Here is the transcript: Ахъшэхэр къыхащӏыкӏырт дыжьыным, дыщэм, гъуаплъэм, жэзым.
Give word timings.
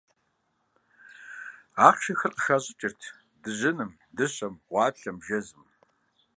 Ахъшэхэр 1.87 2.31
къыхащӏыкӏырт 2.35 3.01
дыжьыным, 3.41 3.91
дыщэм, 4.15 4.53
гъуаплъэм, 4.69 5.17
жэзым. 5.25 5.63